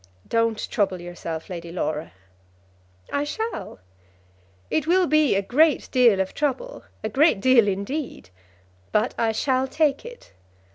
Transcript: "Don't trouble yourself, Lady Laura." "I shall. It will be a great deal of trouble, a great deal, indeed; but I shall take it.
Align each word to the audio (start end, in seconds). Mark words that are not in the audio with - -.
"Don't 0.27 0.67
trouble 0.71 0.99
yourself, 0.99 1.47
Lady 1.47 1.71
Laura." 1.71 2.11
"I 3.13 3.23
shall. 3.23 3.77
It 4.71 4.87
will 4.87 5.05
be 5.05 5.35
a 5.35 5.43
great 5.43 5.89
deal 5.91 6.19
of 6.19 6.33
trouble, 6.33 6.85
a 7.03 7.07
great 7.09 7.39
deal, 7.39 7.67
indeed; 7.67 8.31
but 8.91 9.13
I 9.19 9.31
shall 9.31 9.67
take 9.67 10.03
it. 10.03 10.33